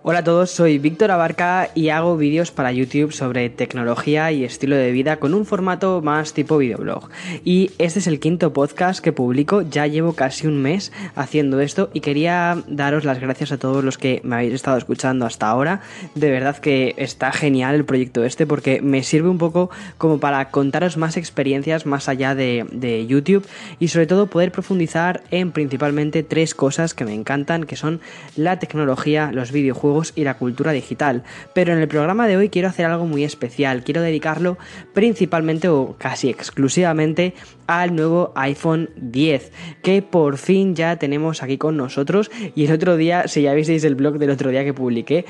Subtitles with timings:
[0.00, 4.74] Hola a todos, soy Víctor Abarca y hago vídeos para YouTube sobre tecnología y estilo
[4.74, 7.08] de vida con un formato más tipo videoblog.
[7.44, 11.90] Y este es el quinto podcast que publico, ya llevo casi un mes haciendo esto
[11.92, 15.82] y quería daros las gracias a todos los que me habéis estado escuchando hasta ahora.
[16.14, 20.50] De verdad que está genial el proyecto este porque me sirve un poco como para
[20.50, 23.46] contaros más experiencias más allá de, de YouTube
[23.78, 28.00] y sobre todo poder profundizar en principalmente tres cosas que me encantan que son
[28.36, 29.81] la tecnología, los videojuegos
[30.14, 31.24] y la cultura digital.
[31.54, 34.56] Pero en el programa de hoy quiero hacer algo muy especial, quiero dedicarlo
[34.92, 37.34] principalmente o casi exclusivamente
[37.66, 42.30] al nuevo iPhone 10, que por fin ya tenemos aquí con nosotros.
[42.54, 45.24] Y el otro día, si ya visteis el blog del otro día que publiqué,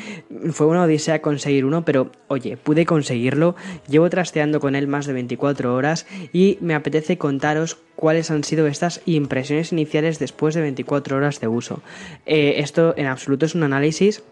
[0.51, 3.55] fue una odisea conseguir uno, pero oye, pude conseguirlo.
[3.89, 8.67] Llevo trasteando con él más de 24 horas y me apetece contaros cuáles han sido
[8.67, 11.83] estas impresiones iniciales después de 24 horas de uso.
[12.27, 14.23] Eh, esto en absoluto es un análisis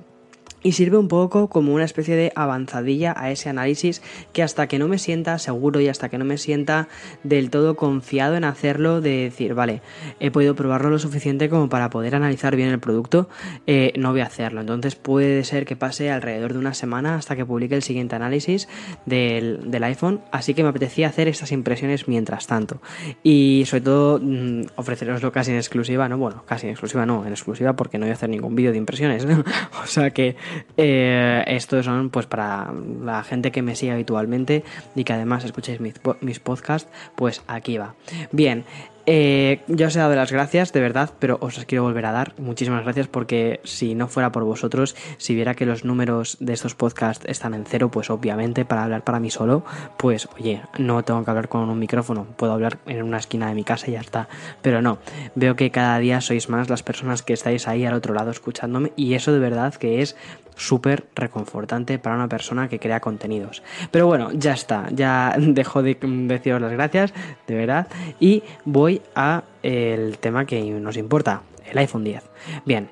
[0.62, 4.78] y sirve un poco como una especie de avanzadilla a ese análisis que hasta que
[4.78, 6.89] no me sienta seguro y hasta que no me sienta
[7.22, 9.83] del todo confiado en hacerlo, de decir, vale,
[10.20, 13.28] he podido probarlo lo suficiente como para poder analizar bien el producto,
[13.66, 14.61] eh, no voy a hacerlo.
[14.61, 18.69] Entonces puede ser que pase alrededor de una semana hasta que publique el siguiente análisis
[19.06, 22.81] del, iPhone, así que me apetecía hacer estas impresiones mientras tanto.
[23.22, 27.33] Y sobre todo mm, ofreceroslo casi en exclusiva, no, bueno, casi en exclusiva no, en
[27.33, 29.27] exclusiva porque no voy a hacer ningún vídeo de impresiones,
[29.83, 30.36] o sea que
[30.77, 35.81] eh, estos son pues para la gente que me sigue habitualmente y que además escuchéis
[35.81, 37.95] mis, mis podcasts, pues aquí va.
[38.33, 38.65] Bien,
[39.12, 42.12] eh, ya os he dado las gracias, de verdad, pero os las quiero volver a
[42.12, 42.33] dar.
[42.39, 46.77] Muchísimas gracias porque si no fuera por vosotros, si viera que los números de estos
[46.77, 49.64] podcasts están en cero, pues obviamente para hablar para mí solo,
[49.97, 53.56] pues oye, no tengo que hablar con un micrófono, puedo hablar en una esquina de
[53.56, 54.28] mi casa y ya está.
[54.62, 54.98] Pero no,
[55.34, 58.92] veo que cada día sois más las personas que estáis ahí al otro lado escuchándome
[58.94, 60.14] y eso de verdad que es
[60.61, 63.62] súper reconfortante para una persona que crea contenidos.
[63.91, 67.12] Pero bueno, ya está, ya dejo de deciros las gracias,
[67.47, 67.88] de verdad,
[68.21, 72.22] y voy a el tema que nos importa, el iPhone 10.
[72.65, 72.88] Bien,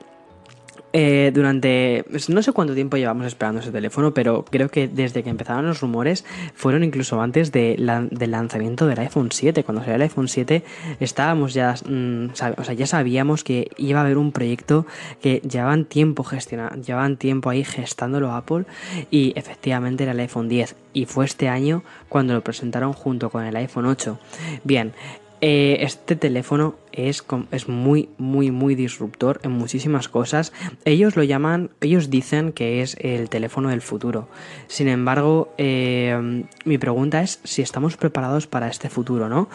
[0.95, 5.23] eh, durante pues, no sé cuánto tiempo llevamos esperando ese teléfono, pero creo que desde
[5.23, 9.65] que empezaron los rumores fueron incluso antes del lanzamiento del iPhone 7.
[9.65, 10.65] Cuando salió el iPhone 7
[11.01, 14.87] estábamos ya, mm, o sea, ya sabíamos que iba a haber un proyecto
[15.21, 18.65] que llevaban tiempo gestionando, llevaban tiempo ahí gestándolo Apple
[19.11, 23.45] y efectivamente era el iPhone 10 y fue este año cuando lo presentaron junto con
[23.45, 24.19] el iPhone 8.
[24.65, 24.95] Bien,
[25.41, 30.53] eh, este teléfono es, es, muy, muy, muy disruptor en muchísimas cosas.
[30.85, 34.29] Ellos lo llaman, ellos dicen que es el teléfono del futuro.
[34.67, 39.49] Sin embargo, eh, mi pregunta es si estamos preparados para este futuro, ¿no?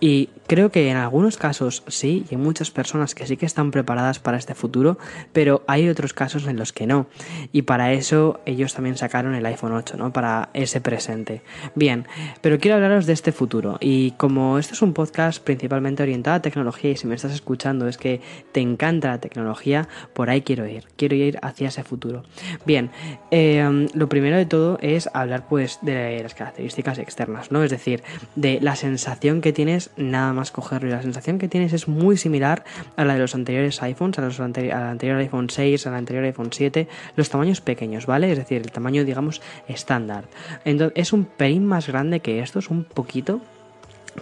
[0.00, 3.70] Y creo que en algunos casos sí, y hay muchas personas que sí que están
[3.70, 4.98] preparadas para este futuro,
[5.32, 7.06] pero hay otros casos en los que no.
[7.52, 10.12] Y para eso ellos también sacaron el iPhone 8, ¿no?
[10.12, 11.42] Para ese presente.
[11.74, 12.06] Bien,
[12.42, 13.78] pero quiero hablaros de este futuro.
[13.80, 17.96] Y como esto es un podcast principalmente orientado a tecnología, si me estás escuchando es
[17.96, 18.20] que
[18.52, 20.84] te encanta la tecnología, por ahí quiero ir.
[20.96, 22.22] Quiero ir hacia ese futuro.
[22.64, 22.90] Bien,
[23.30, 27.64] em, lo primero de todo es hablar pues de las características externas, ¿no?
[27.64, 28.02] Es decir,
[28.36, 32.16] de la sensación que tienes nada más cogerlo y la sensación que tienes es muy
[32.16, 32.64] similar
[32.96, 36.50] a la de los anteriores iPhones, a los al anterior iPhone 6, al anterior iPhone
[36.52, 38.30] 7, los tamaños pequeños, ¿vale?
[38.30, 40.24] Es decir, el tamaño, digamos, estándar.
[40.64, 43.40] Entonces, es un pelín más grande que estos, un poquito,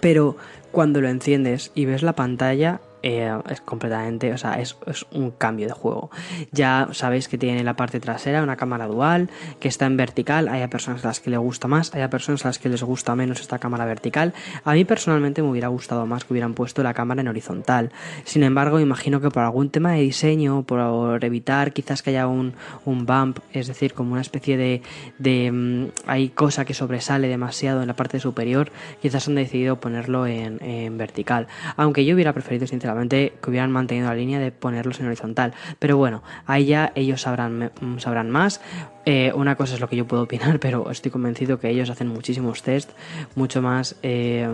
[0.00, 0.37] pero
[0.72, 4.78] cuando lo enciendes y ves la pantalla, eh, es completamente, o sea, es,
[5.12, 6.10] un cambio de juego.
[6.53, 9.28] Ya sabéis que tiene la parte trasera una cámara dual,
[9.60, 12.48] que está en vertical, hay personas a las que le gusta más, hay personas a
[12.48, 14.32] las que les gusta menos esta cámara vertical.
[14.64, 17.93] A mí personalmente me hubiera gustado más que hubieran puesto la cámara en horizontal.
[18.25, 22.54] Sin embargo, imagino que por algún tema de diseño, por evitar quizás que haya un,
[22.87, 24.81] un bump, es decir, como una especie de,
[25.19, 28.72] de mm, hay cosa que sobresale demasiado en la parte superior,
[29.03, 31.48] quizás han decidido ponerlo en, en vertical.
[31.76, 32.94] Aunque yo hubiera preferido sinceramente
[33.41, 35.55] que hubieran mantenido la línea de ponerlos en horizontal.
[35.78, 38.61] Pero bueno, ahí ya ellos sabrán, sabrán más.
[39.06, 42.09] Eh, una cosa es lo que yo puedo opinar, pero estoy convencido que ellos hacen
[42.09, 42.91] muchísimos test
[43.35, 44.49] mucho más eh,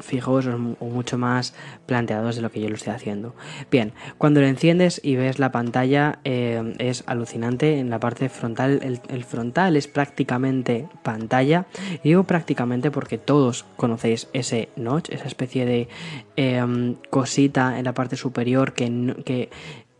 [0.00, 1.54] fijos o mucho más
[1.86, 3.34] planteados de lo que yo lo estoy haciendo.
[3.70, 7.78] Bien, cuando lo enciendes y ves la pantalla eh, es alucinante.
[7.78, 11.66] En la parte frontal, el, frontal es prácticamente pantalla.
[12.02, 15.88] Digo prácticamente porque todos conocéis ese notch, esa especie de
[17.10, 19.50] cosita en la parte superior que, que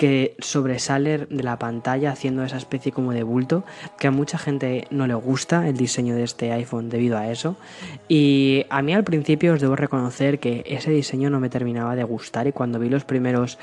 [0.03, 3.63] que sobresale de la pantalla haciendo esa especie como de bulto
[4.01, 7.55] que a mucha gente no le gusta el diseño de este iPhone debido a eso.
[8.09, 12.03] Y a mí al principio os debo reconocer que ese diseño no me terminaba de
[12.03, 13.61] gustar y cuando vi los primeros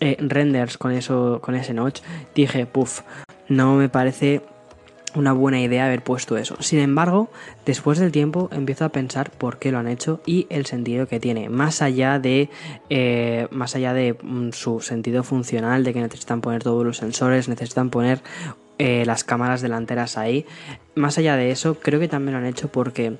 [0.00, 2.00] eh, renders con eso con ese notch
[2.34, 3.02] dije puff
[3.48, 4.42] no me parece
[5.18, 6.56] una buena idea haber puesto eso.
[6.60, 7.30] Sin embargo,
[7.66, 11.20] después del tiempo empiezo a pensar por qué lo han hecho y el sentido que
[11.20, 12.50] tiene, más allá de
[12.90, 17.48] eh, más allá de mm, su sentido funcional, de que necesitan poner todos los sensores,
[17.48, 18.22] necesitan poner
[18.78, 20.46] eh, las cámaras delanteras ahí.
[20.98, 23.18] Más allá de eso, creo que también lo han hecho porque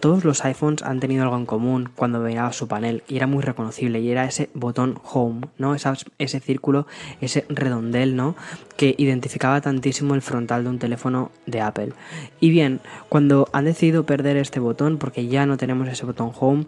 [0.00, 3.42] todos los iPhones han tenido algo en común cuando veía su panel y era muy
[3.42, 5.74] reconocible y era ese botón home, ¿no?
[5.74, 6.86] ese círculo,
[7.20, 8.34] ese redondel, ¿no?
[8.78, 11.92] Que identificaba tantísimo el frontal de un teléfono de Apple.
[12.40, 12.80] Y bien,
[13.10, 16.64] cuando han decidido perder este botón porque ya no tenemos ese botón home,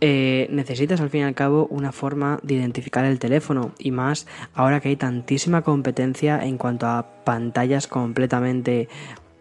[0.00, 4.28] eh, necesitas al fin y al cabo una forma de identificar el teléfono y más
[4.54, 8.88] ahora que hay tantísima competencia en cuanto a pantallas completamente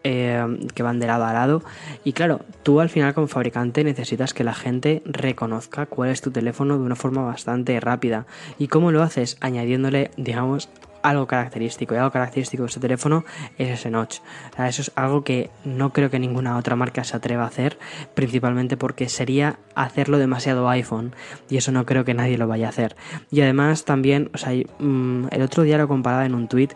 [0.03, 1.63] eh, que van de lado a lado.
[2.03, 6.31] Y claro, tú al final como fabricante necesitas que la gente reconozca cuál es tu
[6.31, 8.25] teléfono de una forma bastante rápida.
[8.57, 10.69] Y cómo lo haces añadiéndole digamos
[11.01, 11.95] algo característico.
[11.95, 13.25] Y algo característico de este teléfono
[13.57, 14.19] es ese notch.
[14.57, 17.77] eso es algo que no creo que ninguna otra marca se atreva a hacer,
[18.13, 21.13] principalmente porque sería hacerlo demasiado iPhone.
[21.49, 22.95] Y eso no creo que nadie lo vaya a hacer.
[23.31, 26.69] Y además también, o sea, mm, el otro día lo comparaba en un tweet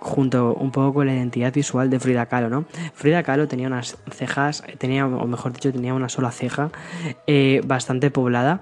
[0.00, 2.66] junto un poco con la identidad visual de Frida Kahlo, ¿no?
[2.94, 6.70] Frida Kahlo tenía unas cejas, tenía, o mejor dicho, tenía una sola ceja
[7.26, 8.60] eh, bastante poblada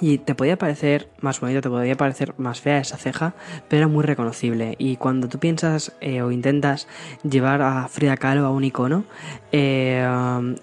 [0.00, 3.34] y te podía parecer más bonita, te podía parecer más fea esa ceja,
[3.68, 4.74] pero era muy reconocible.
[4.78, 6.88] Y cuando tú piensas eh, o intentas
[7.22, 9.04] llevar a Frida Kahlo a un icono
[9.52, 10.06] eh,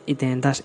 [0.06, 0.64] y te intentas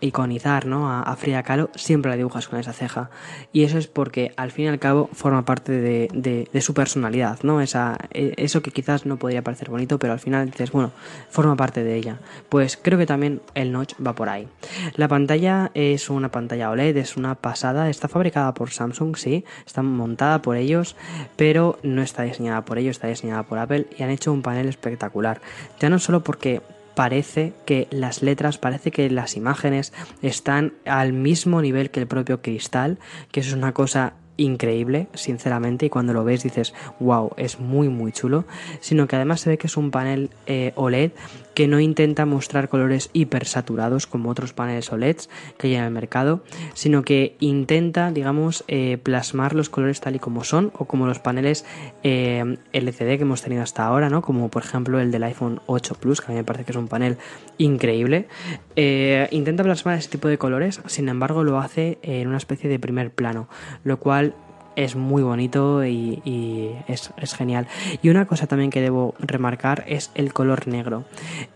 [0.00, 0.90] iconizar ¿no?
[0.90, 3.10] a, Frida Kahlo, siempre la dibujas con esa ceja.
[3.52, 7.60] Y eso es porque al fin y al cabo forma parte de, su personalidad, ¿no?
[7.60, 10.90] Esa, e, eso que quizás no podría parecer bonito, pero al final dices, bueno,
[11.30, 12.18] forma parte de ella.
[12.48, 14.48] Pues creo que también el notch va por ahí.
[14.94, 19.82] La pantalla es una pantalla OLED, es una pasada, está fabricada por Samsung, sí, está
[19.82, 20.96] montada por ellos,
[21.36, 24.68] pero no está diseñada por ellos, está diseñada por Apple y han hecho un panel
[24.68, 25.40] espectacular.
[25.80, 26.62] Ya no solo porque
[26.94, 32.40] parece que las letras, parece que las imágenes están al mismo nivel que el propio
[32.40, 32.98] cristal,
[33.30, 37.88] que eso es una cosa increíble, sinceramente, y cuando lo ves dices, wow, es muy
[37.88, 38.44] muy chulo,
[38.80, 41.12] sino que además se ve que es un panel eh, OLED
[41.56, 46.42] que no intenta mostrar colores hipersaturados como otros paneles OLEDs que hay en el mercado,
[46.74, 51.18] sino que intenta, digamos, eh, plasmar los colores tal y como son o como los
[51.18, 51.64] paneles
[52.02, 54.20] eh, LCD que hemos tenido hasta ahora, ¿no?
[54.20, 56.76] Como por ejemplo el del iPhone 8 Plus, que a mí me parece que es
[56.76, 57.16] un panel
[57.56, 58.28] increíble.
[58.76, 62.78] Eh, intenta plasmar ese tipo de colores, sin embargo lo hace en una especie de
[62.78, 63.48] primer plano,
[63.82, 64.34] lo cual
[64.76, 67.66] es muy bonito y, es, genial.
[68.02, 71.04] Y una cosa también que debo remarcar es el color negro.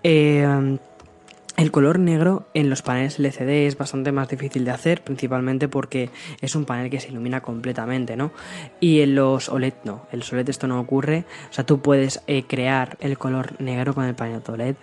[0.03, 0.79] Eh,
[1.61, 6.09] el color negro en los paneles LCD es bastante más difícil de hacer, principalmente porque
[6.41, 8.33] es un panel que se ilumina completamente, ¿no?
[8.81, 12.23] Y en los OLED no, en los OLED esto no ocurre, o sea, tú puedes
[12.27, 14.77] eh, crear el color negro con el panel OLED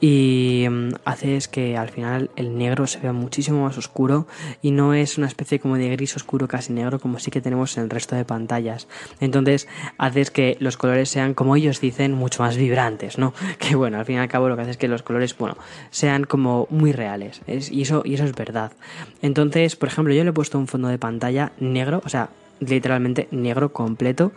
[0.00, 4.26] y mm, haces que al final el negro se vea muchísimo más oscuro
[4.62, 7.76] y no es una especie como de gris oscuro casi negro como sí que tenemos
[7.76, 8.88] en el resto de pantallas.
[9.20, 9.68] Entonces
[9.98, 13.34] haces que los colores sean, como ellos dicen, mucho más vibrantes, ¿no?
[13.58, 15.58] Que bueno, al fin y al cabo lo que hace es que los colores, bueno,
[15.90, 17.40] sean como muy reales.
[17.46, 18.72] y, eso, y eso es verdad.
[19.20, 22.30] Entonces, por ejemplo, yo le he puesto un fondo de pantalla negro, o sea,
[22.60, 24.32] literalmente negro completo.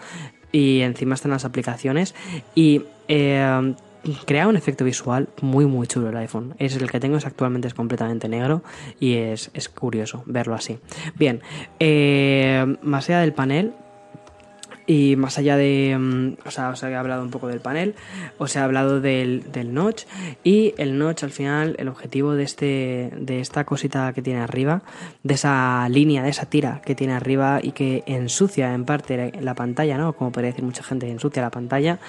[0.52, 2.16] Y encima están las aplicaciones.
[2.54, 3.76] Y eh,
[4.26, 6.56] crea un efecto visual muy muy chulo el iPhone.
[6.60, 8.62] Es el que tengo es actualmente es completamente negro
[9.00, 10.78] y es, curioso verlo así.
[11.16, 11.42] Bien,
[11.80, 13.74] eh, más allá del panel,
[14.88, 17.96] y más allá de, mm, o sea, os he hablado un poco del panel,
[18.38, 20.04] os he hablado del, del, notch
[20.44, 24.82] y el notch al final, el objetivo de, este, de esta cosita que tiene arriba,
[25.24, 29.56] de esa línea, de esa tira que tiene arriba y que ensucia en parte la
[29.56, 30.14] pantalla, ¿no?
[30.14, 32.00] Como podría decir mucha gente, ensucia la pantalla,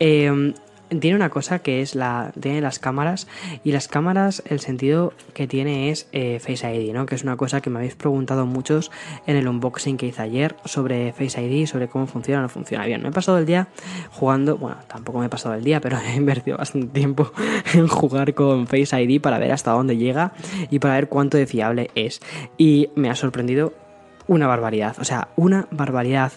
[0.00, 0.54] eh,
[1.00, 3.26] tiene una cosa que es la tiene las cámaras
[3.64, 7.06] y las cámaras el sentido que tiene es eh, Face ID, ¿no?
[7.06, 8.90] Que es una cosa que me habéis preguntado muchos
[9.26, 12.86] en el unboxing que hice ayer sobre Face ID, sobre cómo funciona o no funciona
[12.86, 13.02] bien.
[13.02, 13.68] Me he pasado el día
[14.10, 17.32] jugando, bueno, tampoco me he pasado el día, pero he invertido bastante tiempo
[17.74, 20.32] en jugar con Face ID para ver hasta dónde llega
[20.70, 22.20] y para ver cuánto de fiable es.
[22.58, 23.72] Y me ha sorprendido
[24.26, 26.32] una barbaridad, o sea, una barbaridad.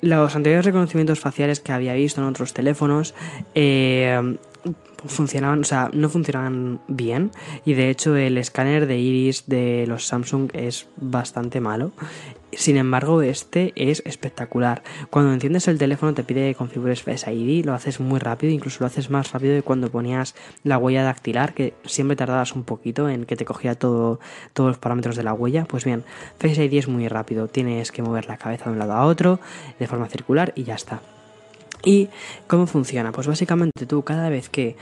[0.00, 3.14] Los anteriores reconocimientos faciales que había visto en otros teléfonos
[3.54, 4.36] eh,
[5.06, 7.30] funcionaban, o sea, no funcionaban bien
[7.64, 11.92] y de hecho el escáner de iris de los Samsung es bastante malo
[12.52, 14.82] sin embargo, este es espectacular.
[15.10, 18.78] Cuando enciendes el teléfono te pide que configures Face ID, lo haces muy rápido, incluso
[18.80, 23.08] lo haces más rápido de cuando ponías la huella dactilar, que siempre tardabas un poquito
[23.08, 24.18] en que te cogía todo,
[24.52, 25.64] todos los parámetros de la huella.
[25.64, 26.04] Pues bien,
[26.38, 29.40] Face ID es muy rápido, tienes que mover la cabeza de un lado a otro
[29.78, 31.00] de forma circular y ya está.
[31.84, 32.08] ¿Y
[32.46, 33.12] cómo funciona?
[33.12, 34.76] Pues básicamente tú cada vez que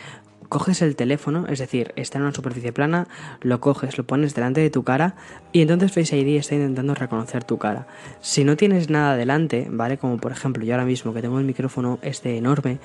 [0.49, 3.07] coges el teléfono, es decir, está en una superficie plana,
[3.41, 5.15] lo coges, lo pones delante de tu cara
[5.53, 7.87] y entonces Face ID está intentando reconocer tu cara.
[8.21, 9.99] Si no tienes nada delante, ¿vale?
[9.99, 12.79] Como por ejemplo yo ahora mismo que tengo el micrófono este enorme,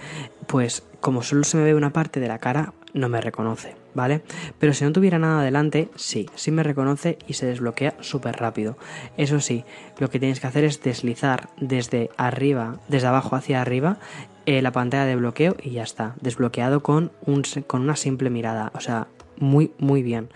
[0.47, 4.21] pues como solo se me ve una parte de la cara, no me reconoce, ¿vale?
[4.59, 8.77] Pero si no tuviera nada delante, sí, sí me reconoce y se desbloquea súper rápido.
[9.17, 9.65] Eso sí,
[9.99, 13.97] lo que tienes que hacer es deslizar desde arriba, desde abajo hacia arriba
[14.45, 18.71] eh, la pantalla de bloqueo y ya está, desbloqueado con, un, con una simple mirada,
[18.75, 20.29] o sea, muy, muy bien.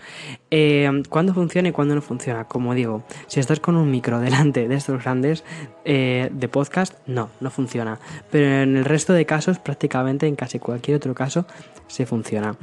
[0.50, 2.44] Eh, ¿Cuándo funciona y cuándo no funciona?
[2.44, 5.44] Como digo, si estás con un micro delante de estos grandes
[5.84, 7.98] eh, de podcast, no, no funciona.
[8.30, 11.46] Pero en el resto de casos, prácticamente en casi cualquier otro caso,
[11.86, 12.54] se funciona.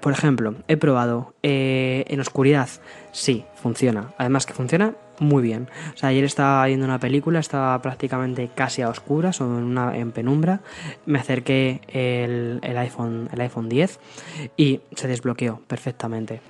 [0.00, 2.68] por ejemplo, he probado en oscuridad,
[3.12, 4.12] sí, funciona.
[4.16, 5.68] Además que funciona muy bien.
[5.94, 9.96] O sea, ayer estaba viendo una película, estaba prácticamente casi a oscuras o en, una,
[9.96, 10.60] en penumbra.
[11.06, 14.00] Me acerqué el, el, iPhone, el iPhone 10
[14.56, 16.40] y se desbloqueó perfectamente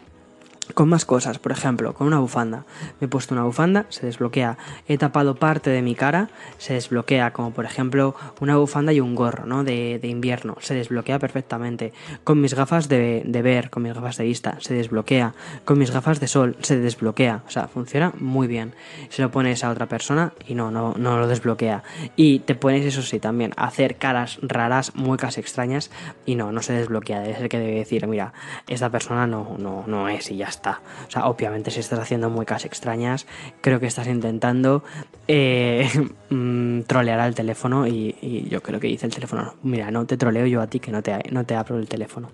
[0.74, 2.64] con más cosas, por ejemplo, con una bufanda.
[3.00, 4.58] Me he puesto una bufanda, se desbloquea.
[4.88, 9.14] He tapado parte de mi cara, se desbloquea, como por ejemplo una bufanda y un
[9.14, 9.64] gorro, ¿no?
[9.64, 11.92] De, de invierno, se desbloquea perfectamente.
[12.24, 15.34] Con mis gafas de, de, ver, con mis gafas de vista, se desbloquea.
[15.64, 17.42] Con mis gafas de sol, se desbloquea.
[17.46, 18.74] O sea, funciona muy bien.
[19.08, 21.82] Se lo pones a otra persona y no, no, no lo desbloquea.
[22.16, 25.90] Y te pones, eso sí, también hacer caras raras, muecas extrañas
[26.26, 27.20] y no, no se desbloquea.
[27.20, 28.32] Debe ser que debe decir, mira,
[28.68, 30.59] esta persona no, no, no es y ya está.
[30.68, 33.26] O sea, obviamente si estás haciendo muecas extrañas,
[33.60, 34.84] creo que estás intentando
[35.28, 35.88] eh,
[36.30, 40.46] mm, trolear al teléfono y, yo creo que dice el teléfono, mira, no te troleo
[40.46, 42.30] yo a ti que no te, no te abro el teléfono.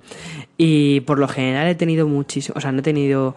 [0.56, 3.36] Y por lo general he tenido muchísimo, o sea, no he tenido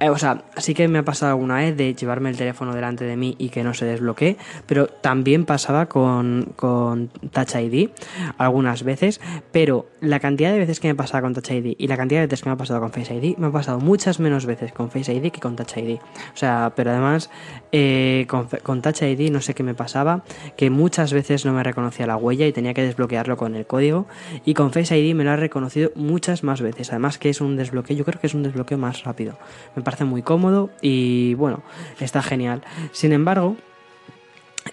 [0.00, 3.04] eh, o sea, sí que me ha pasado alguna vez de llevarme el teléfono delante
[3.04, 4.36] de mí y que no se desbloquee,
[4.66, 7.90] pero también pasaba con, con Touch ID
[8.38, 9.20] algunas veces,
[9.52, 12.26] pero la cantidad de veces que me pasaba con Touch ID y la cantidad de
[12.26, 14.90] veces que me ha pasado con Face ID, me ha pasado muchas menos veces con
[14.90, 15.98] Face ID que con Touch ID.
[15.98, 17.30] O sea, pero además
[17.72, 20.24] eh, con, con Touch ID no sé qué me pasaba,
[20.56, 24.06] que muchas veces no me reconocía la huella y tenía que desbloquearlo con el código,
[24.44, 27.56] y con Face ID me lo ha reconocido muchas más veces, además que es un
[27.56, 29.36] desbloqueo, yo creo que es un desbloqueo más rápido.
[29.84, 31.62] Parece muy cómodo y bueno,
[32.00, 32.62] está genial.
[32.92, 33.56] Sin embargo,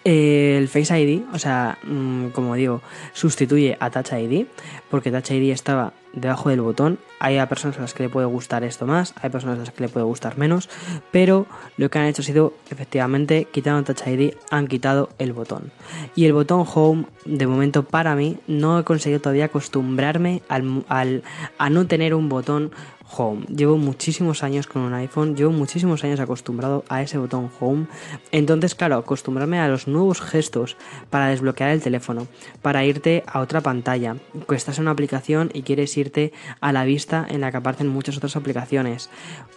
[0.04, 2.82] el Face ID, o sea, mm, como digo,
[3.14, 4.48] sustituye a Touch ID,
[4.90, 7.00] porque Touch ID estaba debajo del botón.
[7.20, 9.72] Hay a personas a las que le puede gustar esto más, hay personas a las
[9.72, 10.70] que le puede gustar menos,
[11.12, 11.46] pero
[11.78, 15.72] lo que han hecho ha sido, efectivamente, quitando Touch ID, han quitado el botón.
[16.16, 21.24] Y el botón Home, de momento para mí, no he conseguido todavía acostumbrarme al, al,
[21.58, 22.72] a no tener un botón
[23.18, 23.46] Home.
[23.48, 27.88] Llevo muchísimos años con un iPhone, llevo muchísimos años acostumbrado a ese botón Home.
[28.32, 30.78] Entonces, claro, acostumbrarme a los nuevos gestos
[31.10, 32.28] para desbloquear el teléfono,
[32.62, 36.86] para irte a otra pantalla, que estás en una aplicación y quieres irte a la
[36.86, 39.10] vista en la que aparecen muchas otras aplicaciones.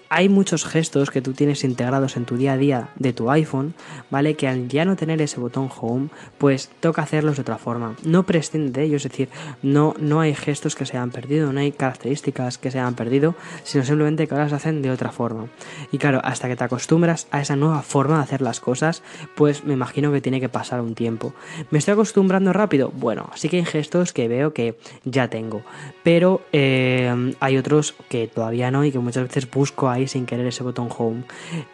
[0.09, 3.75] Hay muchos gestos que tú tienes integrados en tu día a día de tu iPhone,
[4.11, 4.35] ¿vale?
[4.35, 6.09] Que al ya no tener ese botón Home,
[6.39, 7.97] pues toca hacerlos de otra forma.
[8.05, 9.29] No prescinde de ellos, es decir,
[9.63, 13.35] no, no hay gestos que se hayan perdido, no hay características que se hayan perdido,
[13.63, 15.47] sino simplemente que ahora se hacen de otra forma.
[15.91, 19.03] Y claro, hasta que te acostumbras a esa nueva forma de hacer las cosas,
[19.35, 21.35] pues me imagino que tiene que pasar un tiempo.
[21.71, 22.91] ¿Me estoy acostumbrando rápido?
[22.95, 25.63] Bueno, sí que hay gestos que veo que ya tengo,
[26.03, 30.47] pero eh, hay otros que todavía no y que muchas veces busco ahí sin querer
[30.47, 31.25] ese botón home.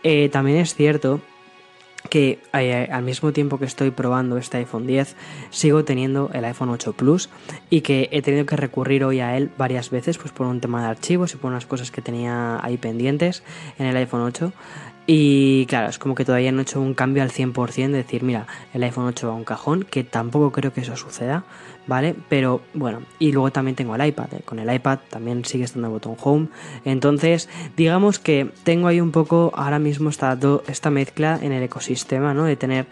[0.03, 1.21] Eh, también es cierto
[2.09, 5.17] que eh, al mismo tiempo que estoy probando este iPhone 10
[5.51, 7.29] sigo teniendo el iPhone 8 Plus
[7.69, 10.83] y que he tenido que recurrir hoy a él varias veces pues por un tema
[10.83, 13.43] de archivos y por unas cosas que tenía ahí pendientes
[13.79, 14.53] en el iPhone 8
[15.13, 18.23] y claro, es como que todavía no he hecho un cambio al 100% de decir,
[18.23, 21.43] mira, el iPhone 8 va a un cajón, que tampoco creo que eso suceda,
[21.89, 22.15] ¿vale?
[22.29, 24.43] Pero bueno, y luego también tengo el iPad, ¿eh?
[24.45, 26.47] con el iPad también sigue estando el botón Home.
[26.85, 30.39] Entonces, digamos que tengo ahí un poco ahora mismo esta,
[30.69, 32.45] esta mezcla en el ecosistema, ¿no?
[32.45, 32.87] De tener,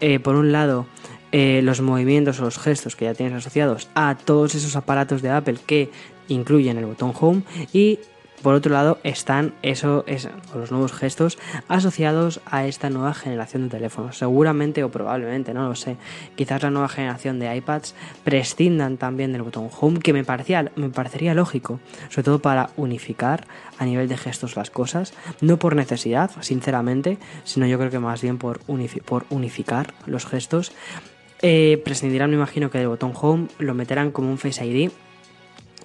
[0.00, 0.86] eh, por un lado,
[1.32, 5.30] eh, los movimientos o los gestos que ya tienes asociados a todos esos aparatos de
[5.30, 5.90] Apple que
[6.28, 7.42] incluyen el botón Home
[7.72, 7.98] y
[8.42, 11.38] por otro lado, están eso, es, los nuevos gestos
[11.68, 14.18] asociados a esta nueva generación de teléfonos.
[14.18, 15.96] Seguramente o probablemente, no lo sé.
[16.34, 20.90] Quizás la nueva generación de iPads prescindan también del botón Home, que me, parecía, me
[20.90, 23.46] parecería lógico, sobre todo para unificar
[23.78, 25.14] a nivel de gestos las cosas.
[25.40, 28.60] No por necesidad, sinceramente, sino yo creo que más bien por,
[29.04, 30.72] por unificar los gestos.
[31.42, 34.90] Eh, prescindirán, me imagino que del botón Home lo meterán como un Face ID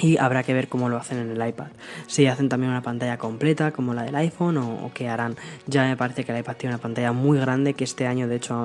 [0.01, 1.67] y habrá que ver cómo lo hacen en el iPad.
[2.07, 5.35] Si hacen también una pantalla completa como la del iPhone o, qué harán.
[5.67, 8.35] Ya me parece que el iPad tiene una pantalla muy grande que este año de
[8.37, 8.55] hecho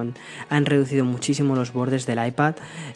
[0.48, 2.54] han, reducido muchísimo los bordes del iPad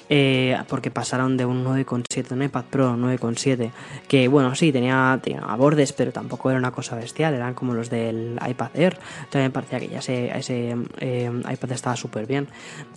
[0.09, 3.71] eh, porque pasaron de un 9,7, un iPad Pro 9,7
[4.09, 7.91] que bueno sí tenía, tenía bordes pero tampoco era una cosa bestial, eran como los
[7.91, 8.99] del iPad Air.
[9.31, 12.49] También me parecía que ya ese, eh, iPad estaba súper bien.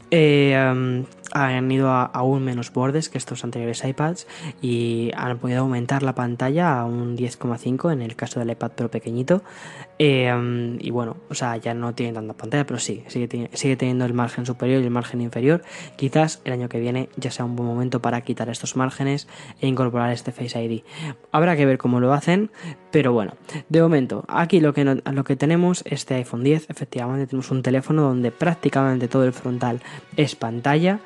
[0.09, 4.27] Eh, han ido aún menos bordes que estos anteriores iPads
[4.61, 8.89] y han podido aumentar la pantalla a un 10,5 en el caso del iPad Pro
[8.89, 9.43] pequeñito.
[9.99, 13.27] Eh, y bueno, o sea, ya no tiene tanta pantalla, pero sí, sigue,
[13.75, 15.61] teniendo el margen superior y el margen inferior.
[15.95, 19.27] Quizás el año que viene ya sea un buen momento para quitar estos márgenes
[19.61, 20.81] e incorporar este Face ID.
[21.31, 22.51] Habrá que ver cómo lo hacen,
[22.91, 23.33] pero bueno,
[23.69, 28.01] de momento, aquí lo que, lo que tenemos, este iPhone 10, efectivamente tenemos un teléfono
[28.01, 29.81] donde prácticamente todo el frontal
[30.17, 30.99] es pantalla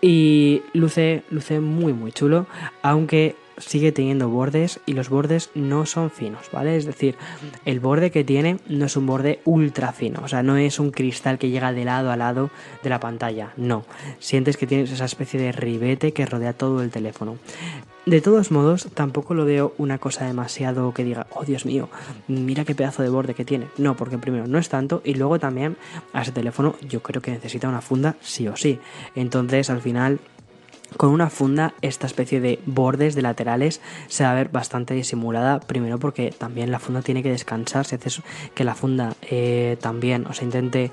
[0.00, 2.46] y luce, luce muy muy chulo,
[2.82, 6.76] aunque sigue teniendo bordes y los bordes no son finos, ¿vale?
[6.76, 7.16] Es decir,
[7.64, 10.90] el borde que tiene no es un borde ultra fino, o sea, no es un
[10.90, 12.50] cristal que llega de lado a lado
[12.82, 13.84] de la pantalla, no.
[14.18, 17.36] Sientes que tienes esa especie de ribete que rodea todo el teléfono.
[18.06, 21.90] De todos modos, tampoco lo veo una cosa demasiado que diga, oh Dios mío,
[22.26, 23.66] mira qué pedazo de borde que tiene.
[23.76, 25.76] No, porque primero no es tanto y luego también
[26.14, 28.78] a ese teléfono yo creo que necesita una funda sí o sí.
[29.14, 30.20] Entonces al final
[30.96, 35.60] con una funda, esta especie de bordes de laterales se va a ver bastante disimulada.
[35.60, 37.84] Primero porque también la funda tiene que descansar.
[37.84, 38.22] Si haces
[38.54, 40.90] que la funda eh, también os intente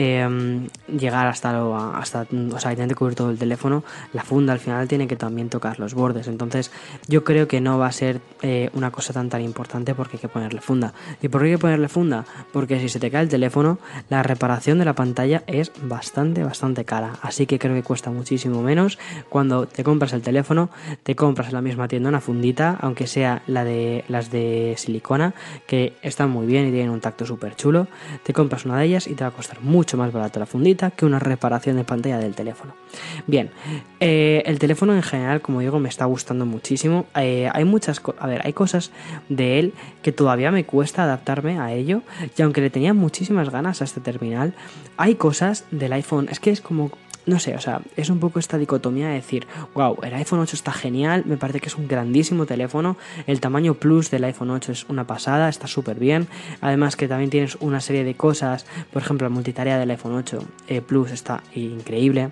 [0.00, 4.60] Em, llegar hasta, lo, hasta, o sea, que cubrir todo el teléfono, la funda al
[4.60, 6.28] final tiene que también tocar los bordes.
[6.28, 6.70] Entonces,
[7.08, 10.20] yo creo que no va a ser eh, una cosa tan tan importante porque hay
[10.20, 10.94] que ponerle funda.
[11.20, 12.24] ¿Y por qué hay que ponerle funda?
[12.52, 16.84] Porque si se te cae el teléfono, la reparación de la pantalla es bastante, bastante
[16.84, 17.14] cara.
[17.20, 19.00] Así que creo que cuesta muchísimo menos.
[19.28, 20.70] Cuando te compras el teléfono,
[21.02, 25.34] te compras en la misma tienda una fundita, aunque sea la de las de silicona,
[25.66, 27.88] que están muy bien y tienen un tacto súper chulo.
[28.22, 30.44] Te compras una de ellas y te va a costar mucho mucho más barato la
[30.44, 32.74] fundita que una reparación de pantalla del teléfono.
[33.26, 33.50] Bien,
[34.00, 37.06] eh, el teléfono en general, como digo, me está gustando muchísimo.
[37.14, 38.90] Eh, hay muchas, a ver, hay cosas
[39.30, 42.02] de él que todavía me cuesta adaptarme a ello.
[42.36, 44.52] Y aunque le tenía muchísimas ganas a este terminal,
[44.98, 46.28] hay cosas del iPhone.
[46.30, 46.90] Es que es como
[47.28, 50.56] no sé, o sea, es un poco esta dicotomía de decir, wow, el iPhone 8
[50.56, 54.72] está genial, me parece que es un grandísimo teléfono, el tamaño Plus del iPhone 8
[54.72, 56.26] es una pasada, está súper bien,
[56.60, 60.42] además que también tienes una serie de cosas, por ejemplo, la multitarea del iPhone 8
[60.68, 62.30] eh, Plus está increíble.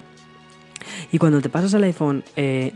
[1.13, 2.73] Y cuando te pasas al iPhone 10, eh,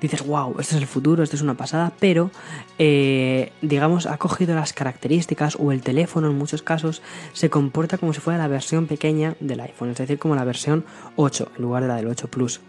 [0.00, 2.30] dices, wow, este es el futuro, esto es una pasada, pero
[2.78, 7.02] eh, digamos, ha cogido las características o el teléfono en muchos casos
[7.32, 10.84] se comporta como si fuera la versión pequeña del iPhone, es decir, como la versión
[11.16, 12.60] 8 en lugar de la del 8 Plus.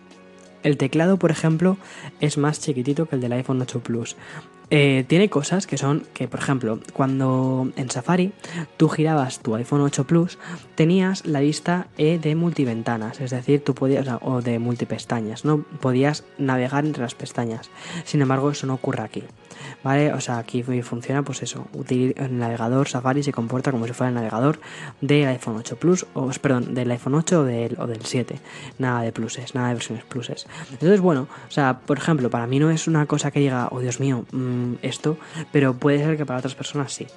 [0.63, 1.77] El teclado, por ejemplo,
[2.21, 4.15] es más chiquitito que el del iPhone 8 Plus.
[4.69, 8.33] Eh, tiene cosas que son que, por ejemplo, cuando en Safari
[8.77, 10.37] tú girabas tu iPhone 8 Plus,
[10.75, 16.23] tenías la vista E de multiventanas, es decir, tú podías, o de multipestañas, no podías
[16.37, 17.69] navegar entre las pestañas.
[18.05, 19.23] Sin embargo, eso no ocurre aquí.
[19.83, 20.13] ¿Vale?
[20.13, 24.15] O sea, aquí funciona, pues eso, el navegador Safari se comporta como si fuera el
[24.15, 24.59] navegador
[25.01, 28.39] del iPhone 8 Plus, o perdón, del iPhone 8 o del, o del 7.
[28.79, 30.47] Nada de pluses, nada de versiones pluses.
[30.71, 33.79] Entonces, bueno, o sea, por ejemplo, para mí no es una cosa que diga, oh
[33.79, 35.17] Dios mío, mm, esto,
[35.51, 37.07] pero puede ser que para otras personas sí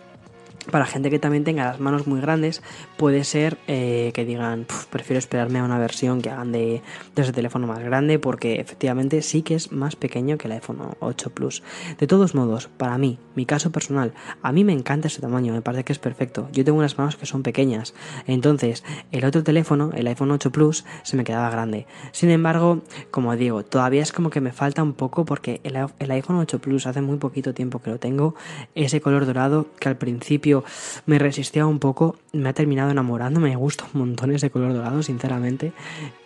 [0.71, 2.63] para gente que también tenga las manos muy grandes,
[2.97, 6.83] puede ser eh, que digan, prefiero esperarme a una versión que hagan de,
[7.17, 11.31] ese teléfono más grande, porque efectivamente sí que es más pequeño que el iPhone 8
[11.31, 11.63] Plus.
[11.99, 15.63] De todos modos, para mí, mi caso personal, a mí me encanta ese tamaño, me
[15.63, 16.49] parece que es perfecto.
[16.53, 17.95] Yo tengo unas manos que son pequeñas,
[18.27, 21.87] entonces el otro teléfono, el iPhone 8 Plus, se me quedaba grande.
[22.13, 26.11] Sin embargo, como digo, todavía es como que me falta un poco porque el, el
[26.11, 28.35] iPhone 8 Plus hace muy poquito tiempo que lo tengo,
[28.75, 30.58] ese color dorado que al principio
[31.07, 35.03] me resistía un poco, me ha terminado enamorando, me gusta un montón ese color dorado,
[35.03, 35.73] sinceramente.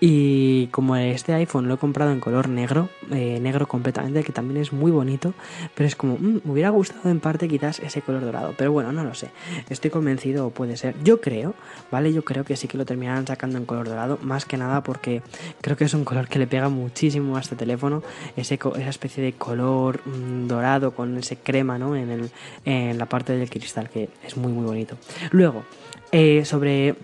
[0.01, 4.61] Y como este iPhone lo he comprado en color negro, eh, negro completamente, que también
[4.61, 5.35] es muy bonito,
[5.75, 8.93] pero es como, mm, me hubiera gustado en parte quizás ese color dorado, pero bueno,
[8.93, 9.31] no lo sé,
[9.69, 11.55] estoy convencido, o puede ser, yo creo,
[11.91, 12.13] ¿vale?
[12.13, 15.23] Yo creo que sí que lo terminarán sacando en color dorado, más que nada porque
[15.61, 18.03] creo que es un color que le pega muchísimo a este teléfono,
[18.37, 21.97] ese, esa especie de color mm, dorado con ese crema, ¿no?
[21.97, 22.31] En, el,
[22.65, 24.97] en la parte del cristal, que es muy muy bonito.
[25.31, 25.65] Luego,
[26.13, 26.95] eh, sobre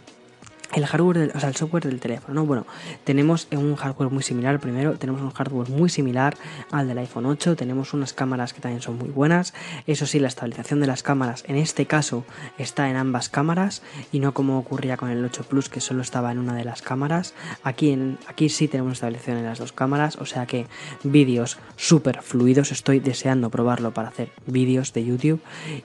[0.75, 2.47] el hardware, o sea, el software del teléfono, ¿no?
[2.47, 2.67] Bueno,
[3.05, 6.37] tenemos un hardware muy similar, primero tenemos un hardware muy similar
[6.71, 9.55] al del iPhone 8, tenemos unas cámaras que también son muy buenas,
[9.87, 12.25] eso sí, la estabilización de las cámaras en este caso
[12.59, 16.33] está en ambas cámaras y no como ocurría con el 8 Plus que solo estaba
[16.33, 20.17] en una de las cámaras, aquí, en, aquí sí tenemos estabilización en las dos cámaras,
[20.17, 20.67] o sea que
[21.03, 25.41] vídeos súper fluidos, estoy deseando probarlo para hacer vídeos de YouTube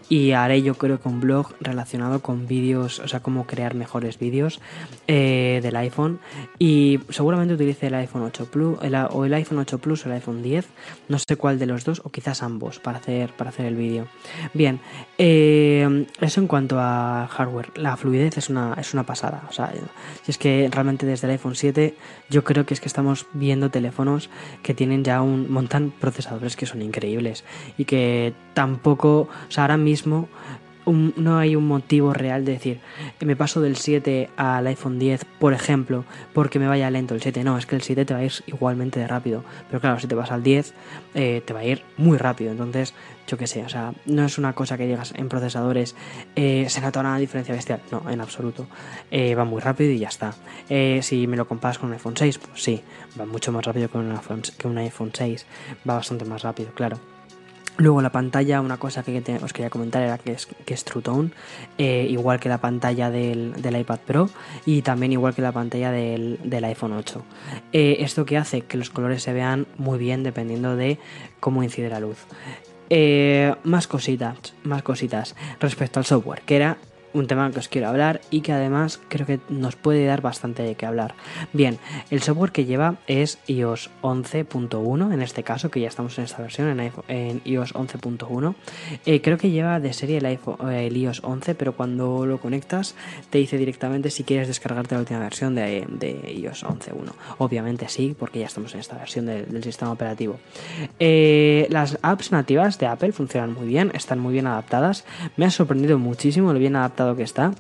[0.10, 4.19] y haré yo creo que un blog relacionado con vídeos, o sea, cómo crear mejores
[4.19, 4.60] vídeos
[5.08, 6.20] eh, del iPhone
[6.60, 10.42] y seguramente utilice el iPhone 8 Plus o el iPhone 8 Plus o el iPhone
[10.42, 10.66] 10,
[11.10, 14.08] no sé cuál de los dos o quizás ambos para hacer, para hacer el vídeo.
[14.54, 14.80] Bien,
[15.18, 19.74] eh, eso en cuanto a hardware, la fluidez es una, es una pasada, o sea,
[20.24, 21.96] si es que realmente desde el iPhone 7
[22.30, 24.30] yo creo que es que estamos viendo teléfonos
[24.62, 27.44] que tienen ya un montan procesadores que son increíbles
[27.78, 30.30] y que tampoco, o sea, ahora mismo
[30.86, 32.80] no hay un motivo real de decir,
[33.22, 37.43] me paso del 7 al iPhone 10, por ejemplo, porque me vaya lento el 7.
[37.43, 39.43] No, es que el 7 te va a ir igualmente de rápido.
[39.69, 40.74] Pero claro, si te vas al 10,
[41.13, 42.52] eh, te va a ir muy rápido.
[42.52, 42.93] Entonces,
[43.28, 45.96] yo qué sé, o sea, no es una cosa que llegas en procesadores,
[46.36, 47.82] eh, se nota una diferencia bestial.
[47.91, 48.67] No, en absoluto.
[49.12, 50.34] Eh, va muy rápido y ya está.
[51.02, 52.82] si me lo comparas con un iPhone 6, pues sí,
[53.19, 55.46] va mucho más rápido que un iPhone, que un iPhone 6.
[55.89, 57.12] Va bastante más rápido, claro.
[57.78, 61.02] Luego la pantalla, una cosa que os quería comentar era que es, que es True
[61.02, 61.32] Tone,
[61.80, 64.30] eh, igual que la pantalla del, iPad Pro
[64.66, 67.24] y también igual que la pantalla del, iPhone 8.
[67.72, 71.00] Eh, esto que hace que los colores se vean muy bien dependiendo de
[71.40, 72.18] cómo incide la luz.
[72.92, 76.78] Eh, más cositas, más cositas respecto al software, que era
[77.13, 80.63] un tema que os quiero hablar y que además creo que nos puede dar bastante
[80.63, 81.15] de qué hablar.
[81.54, 81.78] Bien,
[82.10, 86.41] el software que lleva es iOS 11.1, en este caso, que ya estamos en esta
[86.41, 88.56] versión, en, iOS 11.1.
[89.06, 92.95] Eh, creo que lleva de serie el, iPhone, el iOS 11, pero cuando lo conectas
[93.30, 95.86] te dice directamente si quieres descargarte la última versión de,
[96.36, 97.12] iOS 11.1.
[97.38, 100.39] Obviamente sí, porque ya estamos en esta versión del sistema operativo.
[100.99, 105.06] Eh, las apps nativas de Apple funcionan muy bien, están muy bien adaptadas.
[105.38, 107.52] Me ha sorprendido muchísimo lo bien adaptado que está.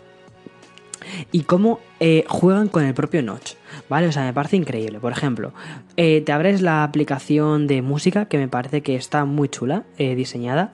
[1.31, 3.53] Y cómo eh, juegan con el propio Notch.
[3.89, 4.07] ¿Vale?
[4.07, 4.99] O sea, me parece increíble.
[4.99, 5.53] Por ejemplo,
[5.97, 10.15] eh, te abres la aplicación de música que me parece que está muy chula, eh,
[10.15, 10.73] diseñada.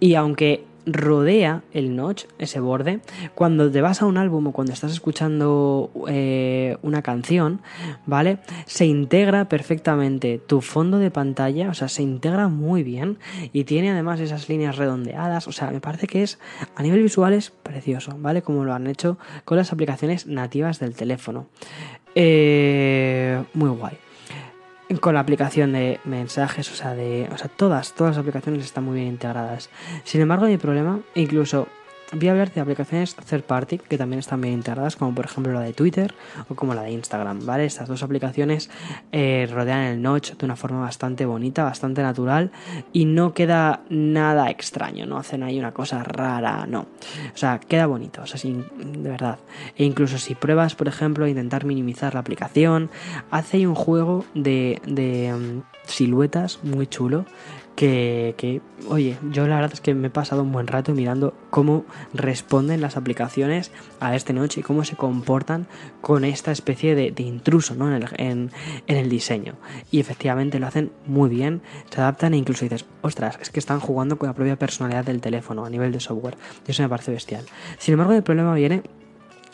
[0.00, 3.00] Y aunque rodea el notch, ese borde,
[3.34, 7.60] cuando te vas a un álbum o cuando estás escuchando eh, una canción,
[8.06, 8.38] ¿vale?
[8.66, 13.18] Se integra perfectamente tu fondo de pantalla, o sea, se integra muy bien
[13.52, 16.38] y tiene además esas líneas redondeadas, o sea, me parece que es
[16.74, 18.42] a nivel visual es precioso, ¿vale?
[18.42, 21.46] Como lo han hecho con las aplicaciones nativas del teléfono.
[22.14, 23.96] Eh, muy guay
[24.98, 28.84] con la aplicación de mensajes, o sea, de, o sea, todas, todas las aplicaciones están
[28.84, 29.70] muy bien integradas.
[30.04, 31.68] Sin embargo, mi problema, incluso
[32.12, 35.52] voy a hablar de aplicaciones third party que también están bien integradas, como por ejemplo
[35.52, 36.14] la de Twitter
[36.48, 37.64] o como la de Instagram, ¿vale?
[37.64, 38.70] Estas dos aplicaciones
[39.12, 42.50] eh, rodean el notch de una forma bastante bonita, bastante natural
[42.92, 46.80] y no queda nada extraño, no hacen ahí una cosa rara, no.
[46.80, 49.38] O sea, queda bonito, o sea, de verdad.
[49.76, 52.90] E incluso si pruebas, por ejemplo, intentar minimizar la aplicación,
[53.30, 57.24] hace ahí un juego de, de mm, siluetas muy chulo
[57.80, 61.86] que, oye, yo la verdad es que me he pasado un buen rato mirando cómo
[62.12, 65.66] responden las aplicaciones a este noche y cómo se comportan
[66.02, 67.88] con esta especie de, intruso ¿no?
[67.88, 68.50] en, el, en,
[68.86, 69.54] el diseño.
[69.90, 73.80] Y efectivamente lo hacen muy bien, se adaptan e incluso dices, ostras, es que están
[73.80, 76.36] jugando con la propia personalidad del teléfono a nivel de software.
[76.68, 77.46] Y eso me parece bestial.
[77.78, 78.82] Sin embargo, el problema viene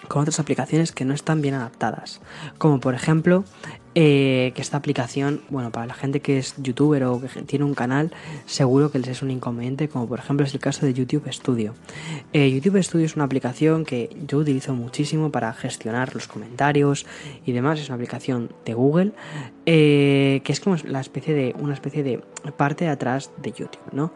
[0.09, 2.21] con otras aplicaciones que no están bien adaptadas.
[2.59, 3.45] Como por ejemplo
[3.99, 7.75] eh, que esta aplicación, bueno, para la gente que es youtuber o que tiene un
[7.75, 8.13] canal,
[8.45, 11.73] seguro que les es un inconveniente, como por ejemplo es el caso de YouTube Studio.
[12.35, 17.07] Eh, YouTube Studio es una aplicación que yo utilizo muchísimo para gestionar los comentarios
[17.47, 17.81] y demás.
[17.81, 19.13] Es una aplicación de Google
[19.65, 22.19] eh, que es como la especie de una especie de
[22.57, 24.13] parte de atrás de YouTube, ¿no?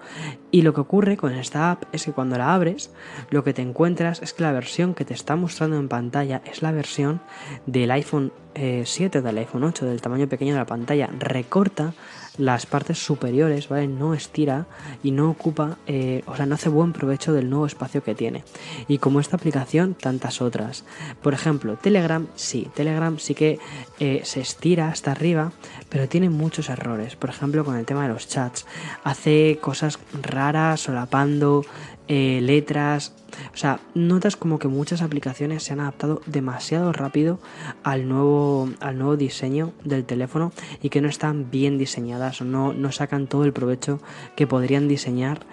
[0.52, 2.92] Y lo que ocurre con esta app es que cuando la abres,
[3.30, 6.62] lo que te encuentras es que la versión que te está mostrando en pantalla es
[6.62, 7.20] la versión
[7.66, 11.94] del iPhone 7 eh, del iPhone 8 del tamaño pequeño de la pantalla recorta
[12.40, 13.86] las partes superiores, ¿vale?
[13.86, 14.66] No estira
[15.02, 18.44] y no ocupa, eh, o sea, no hace buen provecho del nuevo espacio que tiene.
[18.88, 20.84] Y como esta aplicación, tantas otras.
[21.22, 23.58] Por ejemplo, Telegram, sí, Telegram sí que
[23.98, 25.52] eh, se estira hasta arriba,
[25.88, 27.16] pero tiene muchos errores.
[27.16, 28.66] Por ejemplo, con el tema de los chats.
[29.04, 31.64] Hace cosas raras, solapando
[32.12, 33.12] eh, letras.
[33.54, 37.38] O sea, notas como que muchas aplicaciones se han adaptado demasiado rápido
[37.84, 42.72] al nuevo, al nuevo diseño del teléfono y que no están bien diseñadas o no,
[42.72, 44.00] no sacan todo el provecho
[44.34, 45.46] que podrían diseñar,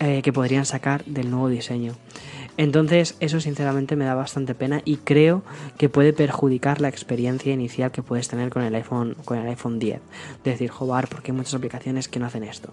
[0.00, 1.94] eh, que podrían sacar del nuevo diseño.
[2.58, 5.42] Entonces eso sinceramente me da bastante pena y creo
[5.78, 9.78] que puede perjudicar la experiencia inicial que puedes tener con el iPhone, con el iPhone
[9.78, 10.02] 10.
[10.44, 12.68] De decir, joder, porque hay muchas aplicaciones que no hacen esto.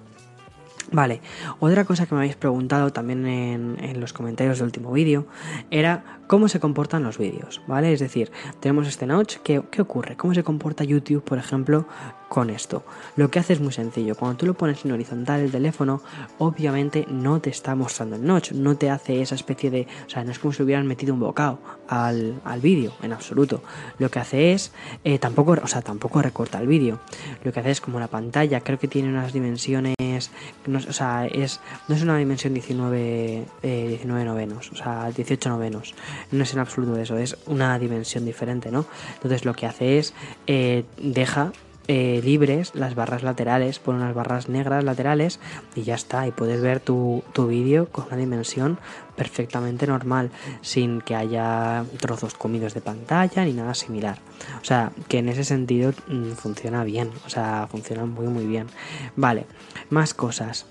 [0.92, 1.22] Vale,
[1.60, 5.28] otra cosa que me habéis preguntado también en, los comentarios del último vídeo
[5.70, 7.94] era cómo se comportan los vídeos, ¿vale?
[7.94, 10.18] Es decir, tenemos este notch, ¿qué, ¿qué ocurre?
[10.18, 11.86] ¿Cómo se comporta YouTube, por ejemplo,
[12.30, 12.84] con esto?
[13.18, 16.02] Lo que hace es muy sencillo, cuando tú lo pones en horizontal el teléfono,
[16.38, 19.88] obviamente no te está mostrando el notch, no te hace esa especie de...
[20.08, 23.62] O sea, no es como si hubieran metido un bocado al, al vídeo, en absoluto.
[23.98, 24.72] Lo que hace es...
[25.04, 27.00] Eh, tampoco, o sea, tampoco recorta el vídeo.
[27.44, 29.96] Lo que hace es como la pantalla, creo que tiene unas dimensiones...
[30.68, 35.50] No, o sea, es, no es una dimensión 19, 19 eh, novenos, o sea, 18
[35.50, 35.96] novenos.
[36.32, 38.86] No es en absoluto eso, es una dimensión diferente, ¿no?
[39.16, 40.14] Entonces lo que hace es
[40.48, 41.52] eh, deja
[41.92, 45.40] eh, libres las barras laterales, pone unas barras negras laterales
[45.74, 46.28] y ya está.
[46.28, 48.78] Y puedes ver tu, tu vídeo con una dimensión
[49.16, 50.30] perfectamente normal,
[50.62, 54.20] sin que haya trozos comidos de pantalla ni nada similar.
[54.62, 58.68] O sea, que en ese sentido mm, funciona bien, o sea, funciona muy muy bien.
[59.16, 59.48] Vale,
[59.90, 60.68] más cosas.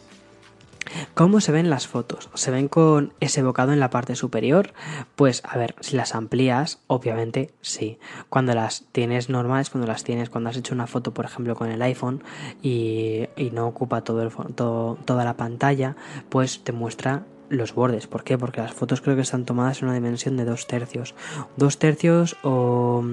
[1.14, 2.30] ¿Cómo se ven las fotos?
[2.34, 4.72] ¿Se ven con ese bocado en la parte superior?
[5.16, 7.98] Pues a ver, si las amplías, obviamente sí.
[8.28, 11.70] Cuando las tienes normales, cuando las tienes, cuando has hecho una foto, por ejemplo, con
[11.70, 12.22] el iPhone
[12.62, 15.96] y, no ocupa todo el, toda la pantalla,
[16.28, 18.06] pues te muestra los bordes.
[18.06, 18.38] ¿Por qué?
[18.38, 21.14] Porque las fotos creo que están tomadas en una dimensión de dos tercios.
[21.56, 23.04] Dos tercios o,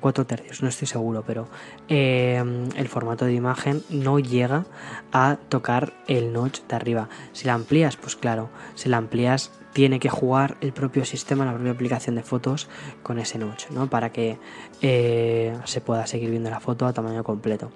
[0.00, 1.48] cuatro tercios, no estoy seguro, pero
[1.88, 2.42] eh,
[2.76, 4.66] el formato de imagen no llega
[5.12, 7.08] a tocar el notch de arriba.
[7.32, 11.54] Si la amplías, pues claro, si la amplías tiene que jugar el propio sistema, la
[11.54, 12.68] propia aplicación de fotos
[13.02, 13.88] con ese notch, ¿no?
[13.88, 14.38] Para que
[14.82, 17.70] eh, se pueda seguir viendo la foto a tamaño completo.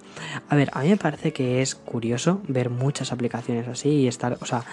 [0.48, 4.38] A ver, a mí me parece que es curioso ver muchas aplicaciones así y estar,
[4.40, 4.64] o sea,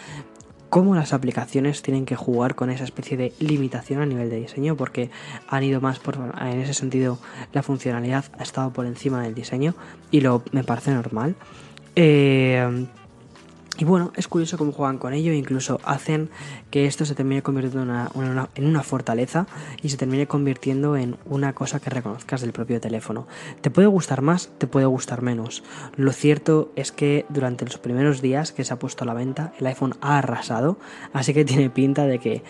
[0.71, 4.77] cómo las aplicaciones tienen que jugar con esa especie de limitación a nivel de diseño,
[4.77, 5.11] porque
[5.49, 7.19] han ido más por, en ese sentido,
[7.51, 9.75] la funcionalidad ha estado por encima del diseño
[10.11, 11.35] y lo me parece normal.
[11.97, 12.87] Eh,
[13.77, 16.29] y bueno, es curioso cómo juegan con ello, incluso hacen
[16.69, 19.47] que esto se termine convirtiendo en una, fortaleza
[19.81, 23.27] y se termine convirtiendo en una cosa que reconozcas del propio teléfono.
[23.61, 25.63] Te puede gustar más, te puede gustar menos.
[25.95, 29.53] Lo cierto es que durante los primeros días que se ha puesto a la venta,
[29.57, 30.77] el iPhone ha arrasado,
[31.13, 32.43] así que tiene pinta de que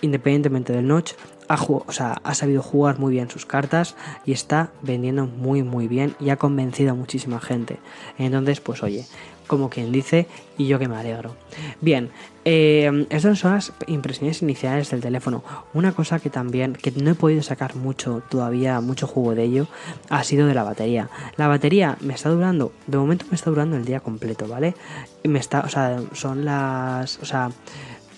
[0.00, 1.12] independientemente del notch,
[1.48, 5.86] ha, o sea, ha sabido jugar muy bien sus cartas y está vendiendo muy muy
[5.86, 7.78] bien y ha convencido a muchísima gente.
[8.18, 9.06] Entonces, pues oye,
[9.52, 11.36] como quien dice, y yo que me alegro.
[11.82, 12.08] Bien,
[12.46, 15.44] eh, estas son las impresiones iniciales del teléfono.
[15.74, 19.66] Una cosa que también, que no he podido sacar mucho todavía, mucho jugo de ello,
[20.08, 21.10] ha sido de la batería.
[21.36, 24.74] La batería me está durando, de momento me está durando el día completo, ¿vale?
[25.22, 27.50] Me está, o sea, son las, o sea,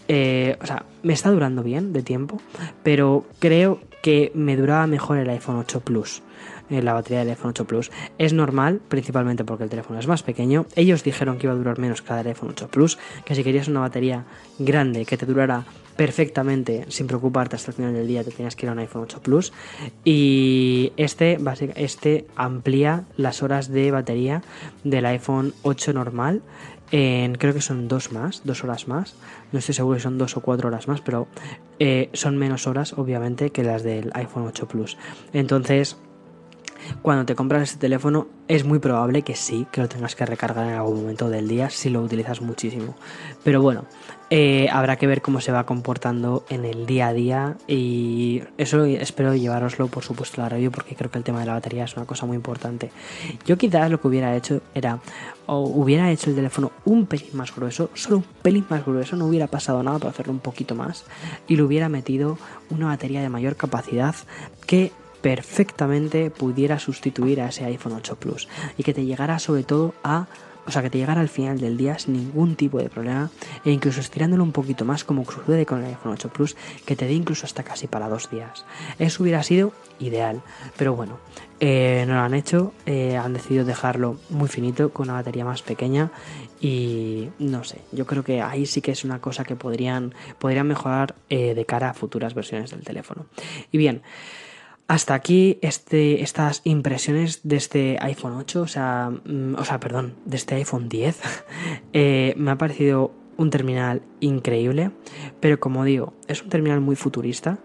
[0.06, 2.40] eh, o sea, me está durando bien de tiempo,
[2.84, 6.22] pero creo que me duraba mejor el iPhone 8 Plus
[6.70, 7.90] la batería del iPhone 8 Plus.
[8.18, 10.66] Es normal, principalmente porque el teléfono es más pequeño.
[10.76, 13.80] Ellos dijeron que iba a durar menos cada iPhone 8 Plus, que si querías una
[13.80, 14.24] batería
[14.58, 15.64] grande que te durara
[15.96, 19.02] perfectamente sin preocuparte hasta el final del día te tienes que ir a un iPhone
[19.02, 19.52] 8 Plus
[20.04, 21.38] y este,
[21.76, 24.42] este amplía las horas de batería
[24.82, 26.42] del iPhone 8 normal
[26.90, 29.14] en, creo que son dos más, dos horas más
[29.52, 31.28] no estoy seguro si son dos o cuatro horas más pero
[31.78, 34.96] eh, son menos horas obviamente que las del iPhone 8 Plus
[35.32, 35.96] entonces
[37.02, 40.66] cuando te compras este teléfono es muy probable que sí, que lo tengas que recargar
[40.66, 42.94] en algún momento del día si lo utilizas muchísimo.
[43.42, 43.84] Pero bueno,
[44.30, 48.84] eh, habrá que ver cómo se va comportando en el día a día y eso
[48.84, 51.84] espero llevaroslo por supuesto a la review porque creo que el tema de la batería
[51.84, 52.90] es una cosa muy importante.
[53.46, 54.98] Yo quizás lo que hubiera hecho era,
[55.46, 59.26] o hubiera hecho el teléfono un pelín más grueso, solo un pelín más grueso, no
[59.26, 61.04] hubiera pasado nada para hacerlo un poquito más
[61.46, 62.38] y le hubiera metido
[62.70, 64.14] una batería de mayor capacidad
[64.66, 64.90] que
[65.24, 70.26] perfectamente pudiera sustituir a ese iPhone 8 Plus y que te llegara sobre todo a
[70.66, 73.30] o sea, que te llegara al final del día sin ningún tipo de problema
[73.64, 77.06] e incluso estirándolo un poquito más como sucede con el iPhone 8 Plus que te
[77.06, 78.66] dé incluso hasta casi para dos días.
[78.98, 80.42] Eso hubiera sido ideal,
[80.76, 81.18] pero bueno,
[81.58, 85.62] eh, no lo han hecho, eh, han decidido dejarlo muy finito con una batería más
[85.62, 86.10] pequeña
[86.60, 90.66] y no sé, yo creo que ahí sí que es una cosa que podrían, podrían
[90.66, 93.26] mejorar eh, de cara a futuras versiones del teléfono.
[93.70, 94.02] Y bien,
[94.86, 100.14] hasta aquí este, estas impresiones de este iPhone 8, o sea, mm, o sea, perdón,
[100.24, 101.20] de este iPhone 10.
[101.96, 104.90] Eh, me ha parecido un terminal increíble,
[105.40, 107.58] pero como digo, es un terminal muy futurista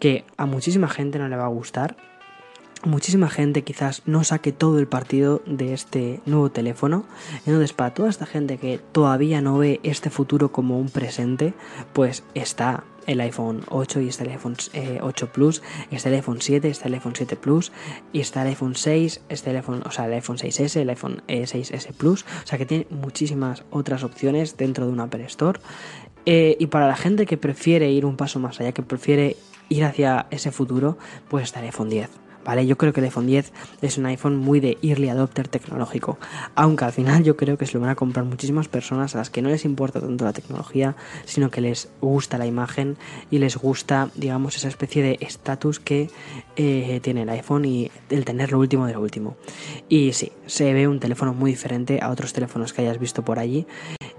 [0.00, 1.96] que a muchísima gente no le va a gustar.
[2.84, 7.06] Muchísima gente quizás no saque todo el partido de este nuevo teléfono.
[7.46, 11.54] Entonces, para toda esta gente que todavía no ve este futuro como un presente,
[11.92, 14.56] pues está el iPhone 8 y está el iPhone
[15.00, 17.72] 8 Plus, está el iPhone 7, está el iPhone 7 Plus
[18.12, 21.92] y está el iPhone 6, este iPhone, o sea, el iPhone 6S, el iPhone 6S
[21.92, 25.60] Plus, o sea que tiene muchísimas otras opciones dentro de un Apple Store.
[26.24, 29.36] y para la gente que prefiere ir un paso más allá, que prefiere
[29.68, 32.25] ir hacia ese futuro, pues está el iPhone 10.
[32.46, 32.64] ¿Vale?
[32.64, 36.16] Yo creo que el iPhone 10 es un iPhone muy de early adopter tecnológico,
[36.54, 39.30] aunque al final yo creo que se lo van a comprar muchísimas personas a las
[39.30, 42.96] que no les importa tanto la tecnología, sino que les gusta la imagen
[43.32, 46.08] y les gusta, digamos, esa especie de estatus que
[46.54, 49.36] eh, tiene el iPhone y el tener lo último de lo último.
[49.88, 53.40] Y sí, se ve un teléfono muy diferente a otros teléfonos que hayas visto por
[53.40, 53.66] allí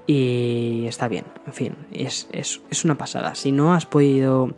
[0.10, 3.36] y está bien, en fin, es, es, es una pasada.
[3.36, 4.52] Si no has podido,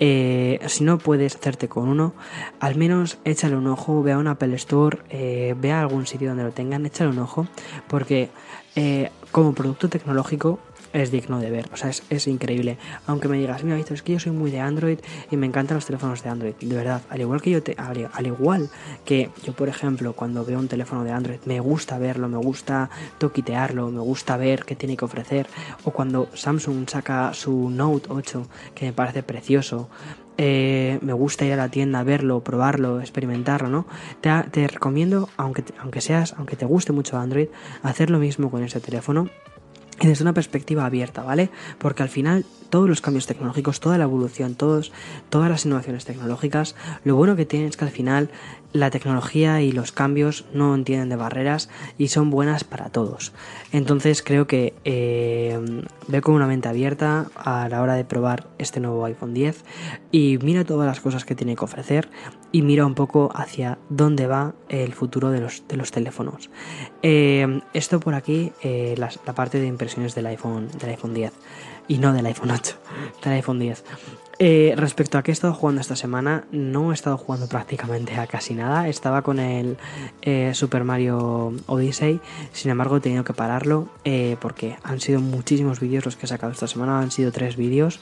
[0.00, 2.12] eh, si no puedes hacerte con uno,
[2.58, 6.28] al menos échale un ojo, ve a un Apple Store, eh, ve a algún sitio
[6.28, 7.46] donde lo tengan, échale un ojo,
[7.86, 8.30] porque
[8.74, 10.58] eh, como producto tecnológico
[11.02, 12.78] es digno de ver, o sea, es, increíble.
[13.06, 14.98] Aunque me digas, mira, es que yo soy muy de Android
[15.30, 18.26] y me encantan los teléfonos de Android, de verdad, al igual que yo, te, al,
[18.26, 18.70] igual
[19.04, 22.88] que yo, por ejemplo, cuando veo un teléfono de Android, me gusta verlo, me gusta
[23.18, 25.46] toquitearlo, me gusta ver qué tiene que ofrecer,
[25.84, 29.90] o cuando Samsung saca su Note 8, que me parece precioso,
[30.38, 33.86] eh, me gusta ir a la tienda, verlo, probarlo, experimentarlo, ¿no?
[34.20, 37.48] Te, te, recomiendo, aunque, aunque seas, aunque te guste mucho Android,
[37.82, 39.30] hacer lo mismo con ese teléfono
[40.00, 41.50] y desde una perspectiva abierta, ¿vale?
[41.78, 44.92] Porque al final todos los cambios tecnológicos, toda la evolución, todos,
[45.30, 46.74] todas las innovaciones tecnológicas,
[47.04, 48.30] lo bueno que tienen es que al final
[48.72, 53.32] la tecnología y los cambios no entienden de barreras y son buenas para todos.
[53.72, 55.58] Entonces creo que eh,
[56.08, 59.64] ve con una mente abierta a la hora de probar este nuevo iPhone 10
[60.12, 62.08] y mira todas las cosas que tiene que ofrecer
[62.52, 66.50] y mira un poco hacia dónde va el futuro de los, de los teléfonos.
[67.02, 71.32] Eh, esto por aquí, eh, la, parte de impresiones del iPhone, del iPhone 10
[71.88, 72.74] y no del iPhone 8,
[73.22, 73.84] del iPhone 10.
[74.38, 78.26] Eh, respecto a qué he estado jugando esta semana, no he estado jugando prácticamente a
[78.26, 78.86] casi nada.
[78.86, 79.78] Estaba con el
[80.20, 82.20] eh, Super Mario Odyssey,
[82.52, 86.28] sin embargo he tenido que pararlo eh, porque han sido muchísimos vídeos los que he
[86.28, 87.00] sacado esta semana.
[87.00, 88.00] Han sido tres vídeos.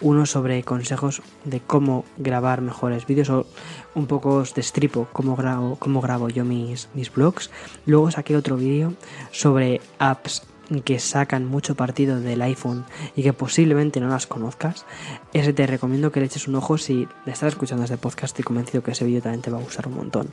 [0.00, 3.46] uno sobre consejos de cómo grabar mejores vídeos o
[3.94, 7.50] un poco de destripo cómo grabo, cómo grabo yo mis, mis vlogs.
[7.86, 8.94] Luego saqué otro vídeo
[9.30, 10.42] sobre apps
[10.84, 12.84] que sacan mucho partido del iPhone
[13.16, 14.86] y que posiblemente no las conozcas,
[15.32, 18.82] ese te recomiendo que le eches un ojo si estás escuchando este podcast y convencido
[18.82, 20.30] que ese vídeo también te va a gustar un montón.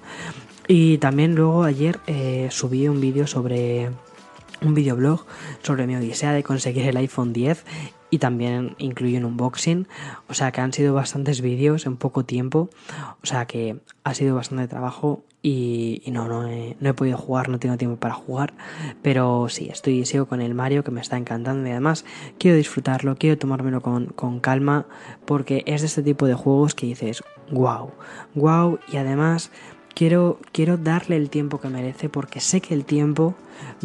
[0.67, 3.89] Y también luego ayer eh, subí un vídeo sobre
[4.61, 5.25] un videoblog
[5.63, 7.63] sobre mi odisea de conseguir el iPhone 10
[8.09, 9.87] y también incluye un unboxing.
[10.27, 12.69] O sea que han sido bastantes vídeos en poco tiempo.
[13.21, 17.49] O sea que ha sido bastante trabajo y, no, no he, no he, podido jugar,
[17.49, 18.53] no tengo tiempo para jugar.
[19.01, 22.05] Pero sí, estoy, sigo con el Mario que me está encantando y además
[22.37, 24.85] quiero disfrutarlo, quiero tomármelo con, con calma
[25.25, 27.91] porque es de este tipo de juegos que dices, wow,
[28.35, 29.51] wow y además
[29.95, 33.35] quiero, quiero darle el tiempo que merece porque sé que el tiempo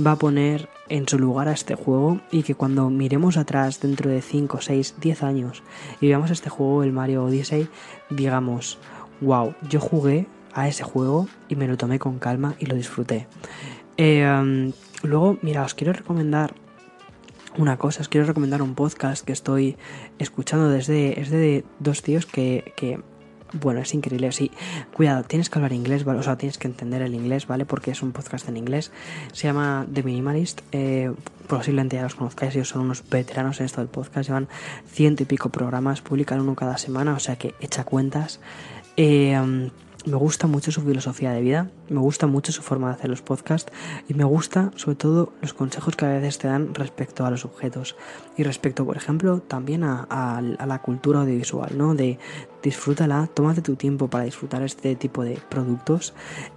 [0.05, 4.11] va a poner en su lugar a este juego y que cuando miremos atrás dentro
[4.11, 5.63] de 5, 6, 10 años
[6.01, 7.69] y veamos este juego, el Mario Odyssey,
[8.11, 8.79] digamos,
[9.21, 13.27] wow, yo jugué a ese juego y me lo tomé con calma y lo disfruté.
[13.97, 16.55] Eh, luego, mira, os quiero recomendar
[17.57, 19.77] una cosa, os quiero recomendar un podcast que estoy
[20.19, 23.01] escuchando desde, es de dos tíos que, que
[23.53, 24.33] bueno, es increíble.
[24.33, 24.51] Sí,
[24.93, 26.19] cuidado, tienes que hablar inglés, ¿vale?
[26.19, 27.65] O sea, tienes que entender el inglés, ¿vale?
[27.65, 28.91] Porque es un podcast en inglés.
[29.33, 30.63] Se llama The Minimalist.
[30.73, 31.13] Eh,
[31.47, 34.29] posiblemente ya los conozcáis, ellos son unos veteranos en esto del podcast.
[34.29, 34.49] Llevan
[34.87, 38.41] ciento y pico programas, publican uno cada semana, o sea que echa cuentas.
[38.97, 39.71] Eh,
[40.05, 43.23] me gusta mucho su filosofía de vida, me gusta mucho su forma de hacer los
[43.23, 43.73] podcasts
[44.09, 47.45] y me gusta sobre todo los consejos que a veces te dan respecto a los
[47.45, 47.97] objetos
[48.37, 51.95] y respecto, por ejemplo, también a, la cultura audiovisual, ¿no?
[51.95, 52.19] De
[52.63, 56.15] disfrútala, tómate tu tiempo para disfrutar este tipo de productos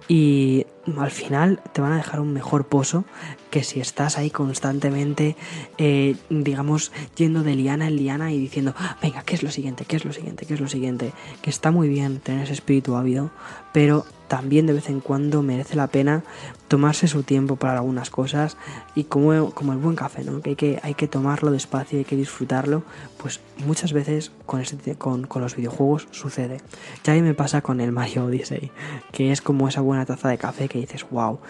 [0.08, 0.66] y
[0.98, 3.04] al final te van a dejar un mejor pozo
[3.50, 5.36] que si estás ahí constantemente,
[5.78, 9.84] eh, digamos, yendo de liana en liana y diciendo, venga, ¿qué es lo siguiente?
[9.84, 10.46] ¿Qué es lo siguiente?
[10.46, 11.12] ¿Qué es lo siguiente?
[11.42, 13.30] Que está muy bien tener ese espíritu ávido,
[13.72, 16.22] pero también de vez en cuando merece la pena
[16.68, 18.56] tomarse su tiempo para algunas cosas
[18.94, 20.40] y como, como el buen café, ¿no?
[20.42, 22.82] que, hay que hay que tomarlo despacio, hay que disfrutarlo,
[23.16, 26.58] pues muchas veces con, este, con, con los videojuegos sucede.
[27.04, 28.70] Ya ahí me pasa con el Mario Odyssey,
[29.10, 31.40] que es como esa buena taza de café que dices, wow,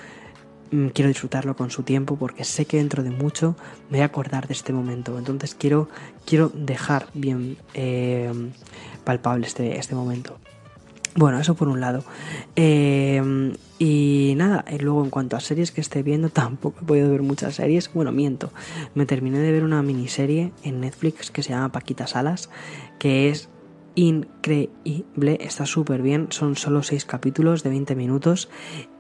[0.70, 3.56] mm, quiero disfrutarlo con su tiempo porque sé que dentro de mucho
[3.90, 5.18] me voy a acordar de este momento.
[5.18, 5.88] Entonces quiero,
[6.24, 8.32] quiero dejar bien eh,
[9.04, 10.38] palpable este, este momento.
[11.14, 12.04] Bueno, eso por un lado.
[12.56, 17.10] Eh, y nada, y luego en cuanto a series que esté viendo, tampoco he podido
[17.10, 17.92] ver muchas series.
[17.92, 18.52] Bueno, miento.
[18.94, 22.50] Me terminé de ver una miniserie en Netflix que se llama Paquita Salas,
[22.98, 23.48] que es
[23.94, 28.48] increíble, está súper bien, son solo 6 capítulos de 20 minutos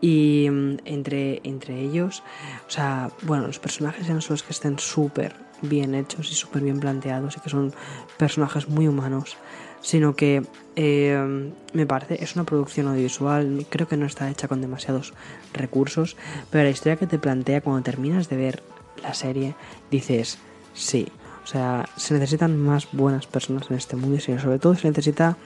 [0.00, 2.24] y mm, entre, entre ellos,
[2.66, 6.80] o sea, bueno, los personajes son los que estén súper bien hechos y súper bien
[6.80, 7.72] planteados y que son
[8.16, 9.36] personajes muy humanos
[9.80, 10.42] sino que
[10.80, 15.12] eh, me parece, es una producción audiovisual, creo que no está hecha con demasiados
[15.52, 16.16] recursos,
[16.50, 18.62] pero la historia que te plantea cuando terminas de ver
[19.02, 19.56] la serie,
[19.90, 20.38] dices,
[20.74, 21.08] sí,
[21.42, 25.36] o sea, se necesitan más buenas personas en este mundo y sobre todo se necesita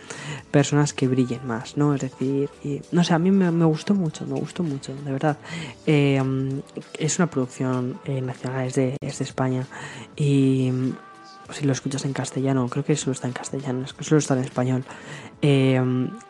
[0.50, 1.94] personas que brillen más, ¿no?
[1.94, 5.38] Es decir, y, no sé, a mí me, gustó mucho, me gustó mucho, de verdad.
[5.86, 6.22] Eh,
[6.98, 9.66] es una producción eh, nacional, es de, es de España
[10.14, 10.92] y
[11.50, 14.84] si lo escuchas en castellano, creo que solo está en castellano, solo está en español,
[15.40, 15.80] eh,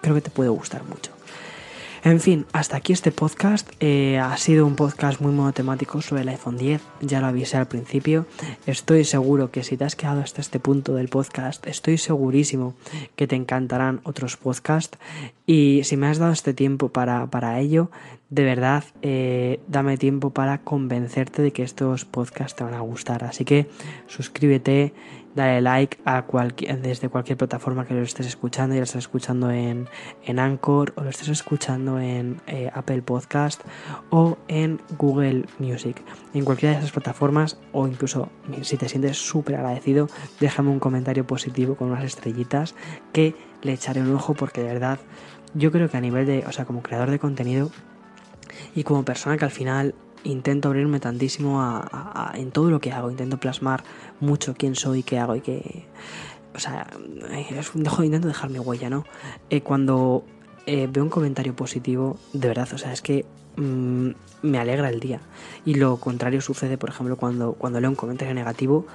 [0.00, 1.12] creo que te puede gustar mucho.
[2.04, 3.70] En fin, hasta aquí este podcast.
[3.78, 6.82] Eh, ha sido un podcast muy monotemático sobre el iPhone 10.
[7.00, 8.26] Ya lo avisé al principio.
[8.66, 12.74] Estoy seguro que si te has quedado hasta este punto del podcast, estoy segurísimo
[13.14, 14.98] que te encantarán otros podcasts.
[15.46, 17.92] Y si me has dado este tiempo para, para ello,
[18.32, 23.24] de verdad, eh, dame tiempo para convencerte de que estos podcasts te van a gustar.
[23.24, 23.68] Así que
[24.06, 24.94] suscríbete
[25.34, 26.24] dale like a
[26.82, 29.86] desde cualquier plataforma que lo estés escuchando, ya lo estés escuchando en,
[30.24, 33.60] en Anchor o lo estés escuchando en eh, Apple Podcast
[34.08, 36.02] o en Google Music.
[36.32, 38.30] En cualquiera de esas plataformas o incluso
[38.62, 40.08] si te sientes súper agradecido,
[40.40, 42.74] déjame un comentario positivo con unas estrellitas
[43.12, 44.98] que le echaré un ojo porque de verdad
[45.52, 47.70] yo creo que a nivel de, o sea, como creador de contenido
[48.74, 49.94] y como persona que al final
[50.24, 53.82] intento abrirme tantísimo a, en todo lo que hago, intento plasmar
[54.20, 55.86] mucho quién soy, qué hago y qué...
[56.54, 56.86] O sea,
[57.74, 59.04] dejo, intento dejar mi huella, ¿no?
[59.48, 60.22] Eh, cuando
[60.66, 63.24] eh, veo un comentario positivo, de verdad, o sea, es que
[63.56, 64.10] mm,
[64.42, 65.20] me alegra el día.
[65.64, 68.86] Y lo contrario sucede, por ejemplo, cuando, cuando leo un comentario negativo,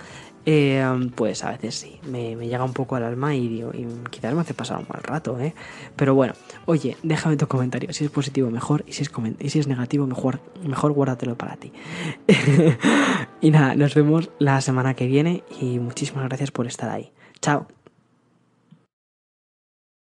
[0.50, 0.82] eh,
[1.14, 3.66] pues a veces sí, me, llega un poco al alma y,
[4.10, 5.54] quizás me hace pasar un mal rato, ¿eh?
[5.98, 6.36] Pero bueno,
[6.66, 7.92] oye, déjame tu comentario.
[7.92, 8.86] Si es positivo, mejor.
[8.88, 11.74] Y si es, y si es negativo, mejor, mejor guárdatelo para ti.
[13.42, 17.12] y nada, nos vemos la semana que viene y muchísimas gracias por estar ahí.
[17.42, 17.68] Chao.